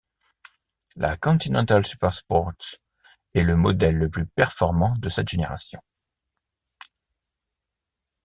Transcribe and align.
La 0.95 1.15
Continental 1.15 1.85
Supersports 1.85 2.77
est 3.35 3.43
le 3.43 3.55
modèle 3.55 3.97
le 3.99 4.09
plus 4.09 4.25
performant 4.25 4.95
de 4.97 5.09
cette 5.09 5.29
génération. 5.29 5.79